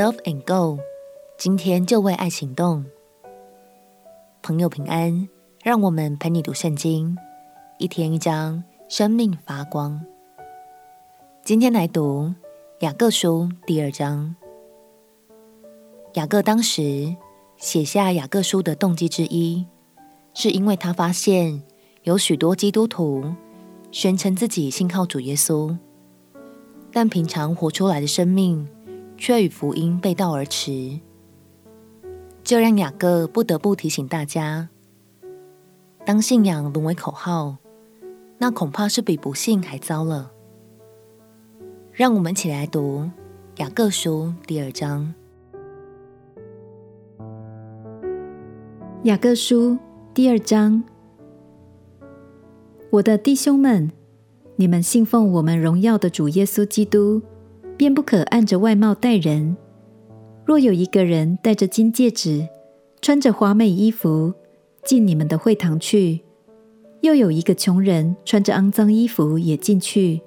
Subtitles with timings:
[0.00, 0.78] Love and Go，
[1.36, 2.86] 今天就为爱行动。
[4.40, 5.28] 朋友平安，
[5.62, 7.18] 让我们陪你读圣经，
[7.76, 10.02] 一天一章，生命发光。
[11.44, 12.32] 今天来读
[12.78, 14.34] 雅各书第二章。
[16.14, 17.14] 雅各当时
[17.58, 19.66] 写下雅各书的动机之一，
[20.32, 21.62] 是因为他发现
[22.04, 23.34] 有许多基督徒
[23.92, 25.76] 宣称自己信靠主耶稣，
[26.90, 28.66] 但平常活出来的生命，
[29.20, 30.98] 却与福音背道而驰，
[32.42, 34.70] 这让雅各不得不提醒大家：
[36.06, 37.58] 当信仰沦为口号，
[38.38, 40.32] 那恐怕是比不信还糟了。
[41.92, 43.10] 让我们一起来读
[43.58, 45.12] 雅各书第二章。
[49.02, 49.76] 雅各书
[50.14, 50.82] 第二章，
[52.88, 53.92] 我的弟兄们，
[54.56, 57.20] 你们信奉我们荣耀的主耶稣基督。
[57.80, 59.56] 便不可按着外貌待人。
[60.44, 62.46] 若有一个人戴着金戒指，
[63.00, 64.34] 穿着华美衣服
[64.84, 66.20] 进你们的会堂去，
[67.00, 70.20] 又有一个穷人穿着肮脏衣服也进去，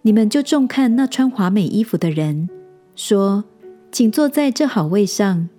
[0.00, 2.48] 你们就重看那穿华美衣服的人，
[2.96, 3.44] 说
[3.92, 5.50] ：“请坐在这好位上。”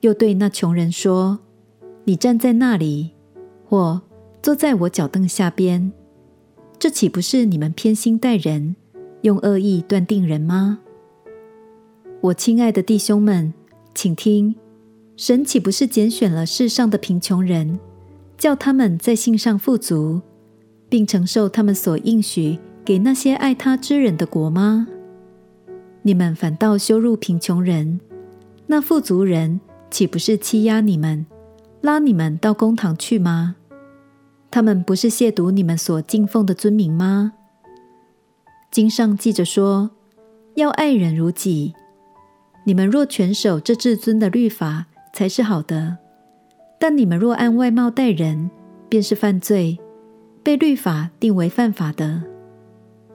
[0.00, 1.40] 又对那穷人说
[2.04, 3.10] ：“你站在那里，
[3.68, 4.00] 或
[4.40, 5.92] 坐在我脚凳下边。”
[6.80, 8.76] 这岂不是你们偏心待人？
[9.22, 10.80] 用恶意断定人吗？
[12.20, 13.54] 我亲爱的弟兄们，
[13.94, 14.54] 请听：
[15.16, 17.78] 神岂不是拣选了世上的贫穷人，
[18.36, 20.20] 叫他们在信上富足，
[20.88, 24.88] 并承受他们所应许给那些爱他之人的国吗？
[26.02, 28.00] 你们反倒羞辱贫穷人，
[28.66, 31.24] 那富足人岂不是欺压你们，
[31.80, 33.54] 拉你们到公堂去吗？
[34.50, 37.34] 他们不是亵渎你们所敬奉的尊名吗？
[38.72, 39.90] 经上记着说
[40.56, 41.74] ：“要爱人如己。”
[42.64, 45.98] 你们若全守这至尊的律法，才是好的。
[46.80, 48.50] 但你们若按外貌待人，
[48.88, 49.78] 便是犯罪，
[50.42, 52.22] 被律法定为犯法的。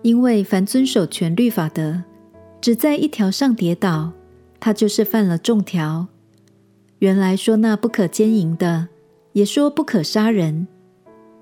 [0.04, 2.04] 因为凡遵守全律法的，
[2.62, 4.12] 只在一条上跌倒，
[4.60, 6.08] 他就是犯了众条。
[7.00, 8.90] 原来说那不可奸淫的，
[9.34, 10.68] 也说不可杀人。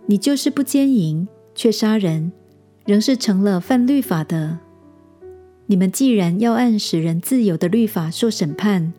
[0.05, 2.31] 你就是不奸淫，却杀人。
[2.85, 4.59] 仍是成了犯律法的。
[5.65, 8.93] 你们既然要按使人自由的律法受审判，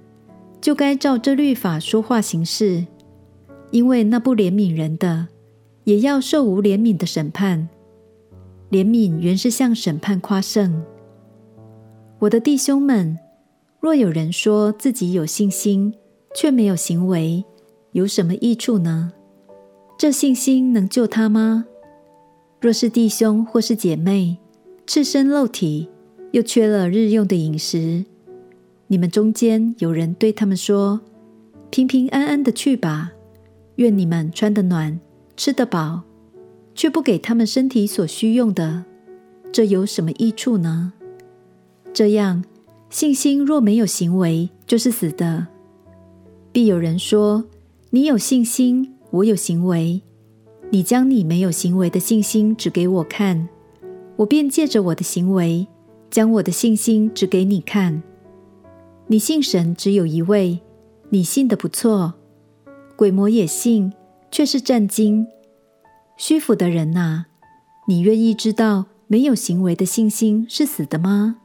[0.60, 2.86] 就该照这律法说话行事。
[3.70, 5.28] 因为那不怜悯人的，
[5.84, 7.68] 也要受无怜悯的审判。
[8.70, 10.82] 怜悯原是向审判夸胜。
[12.18, 13.18] 我的弟兄们，
[13.80, 15.94] 若有人说自己有信心，
[16.34, 17.44] 却没有行为，
[17.92, 19.12] 有什么益处呢？
[19.98, 21.66] 这信心能救他吗？
[22.66, 24.38] 若是弟兄或是姐妹
[24.88, 25.88] 赤身露体，
[26.32, 28.04] 又缺了日用的饮食，
[28.88, 31.00] 你们中间有人对他们说
[31.70, 33.12] ：“平平安安的去吧，
[33.76, 34.98] 愿你们穿得暖，
[35.36, 36.02] 吃得饱，
[36.74, 38.84] 却不给他们身体所需用的，
[39.52, 40.92] 这有什么益处呢？”
[41.94, 42.42] 这样，
[42.90, 45.46] 信心若没有行为，就是死的。
[46.50, 47.44] 必有人说
[47.90, 50.02] ：“你有信心，我有行为。”
[50.70, 53.48] 你将你没有行为的信心指给我看，
[54.16, 55.66] 我便借着我的行为，
[56.10, 58.02] 将我的信心指给你看。
[59.06, 60.60] 你信神只有一位，
[61.10, 62.14] 你信得不错。
[62.96, 63.92] 鬼魔也信，
[64.30, 65.26] 却是震惊。
[66.16, 67.26] 虚浮的人哪，
[67.86, 71.36] 你愿意知道没有行为的信心是死的吗？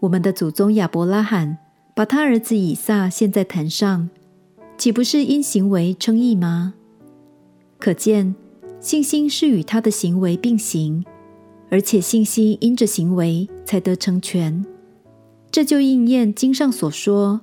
[0.00, 1.58] 我们的祖宗亚伯拉罕
[1.94, 4.08] 把他儿子以撒献在坛上，
[4.76, 6.74] 岂不是因行为称义吗？
[7.88, 8.34] 可见
[8.80, 11.02] 信心是与他的行为并行，
[11.70, 14.62] 而且信心因着行为才得成全。
[15.50, 17.40] 这就应验经上所说：“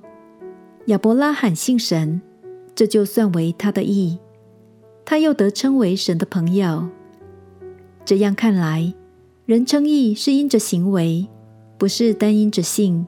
[0.86, 2.22] 亚伯拉罕信神，
[2.76, 4.20] 这就算为他的义。”
[5.04, 6.90] 他又得称为神的朋友。
[8.04, 8.94] 这样看来，
[9.46, 11.26] 人称义是因着行为，
[11.76, 13.04] 不是单因着信。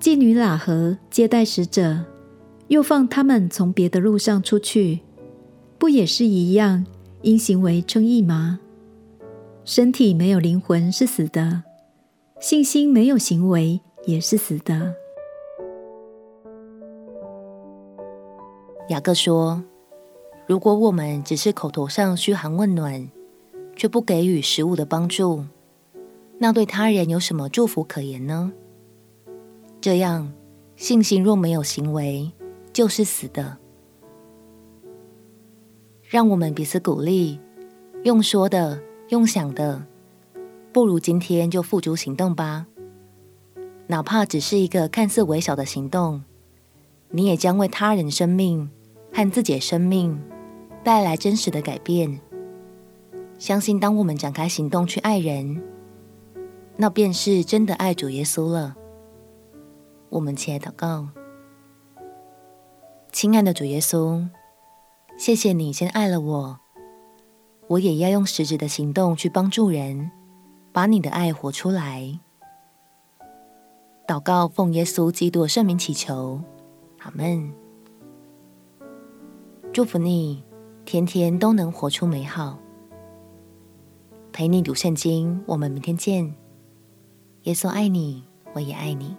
[0.00, 2.06] 妓女喇合接待使者，
[2.68, 5.00] 又放他们从别的路上出去。
[5.80, 6.84] 不也是一样，
[7.22, 8.60] 因行为称义吗？
[9.64, 11.62] 身体没有灵魂是死的，
[12.38, 14.94] 信心没有行为也是死的。
[18.90, 19.64] 雅各说
[20.46, 23.08] ：“如果我们只是口头上嘘寒问暖，
[23.74, 25.46] 却不给予食物的帮助，
[26.38, 28.52] 那对他人有什么祝福可言呢？
[29.80, 30.30] 这样，
[30.76, 32.30] 信心若没有行为，
[32.70, 33.56] 就是死的。”
[36.10, 37.38] 让我们彼此鼓励，
[38.02, 39.86] 用说的，用想的，
[40.72, 42.66] 不如今天就付诸行动吧。
[43.86, 46.24] 哪怕只是一个看似微小的行动，
[47.10, 48.68] 你也将为他人生命
[49.12, 50.20] 和自己的生命
[50.82, 52.20] 带来真实的改变。
[53.38, 55.62] 相信当我们展开行动去爱人，
[56.76, 58.74] 那便是真的爱主耶稣了。
[60.08, 61.06] 我们起来祷告，
[63.12, 64.26] 亲爱的主耶稣，
[65.20, 66.60] 谢谢你先爱了我，
[67.68, 70.10] 我也要用实质的行动去帮助人，
[70.72, 72.18] 把你的爱活出来。
[74.08, 76.40] 祷告奉耶稣基督的圣名祈求，
[77.00, 77.52] 阿门。
[79.74, 80.42] 祝福你，
[80.86, 82.58] 天天都能活出美好。
[84.32, 86.34] 陪你读圣经，我们明天见。
[87.42, 88.24] 耶稣爱你，
[88.54, 89.14] 我也爱你。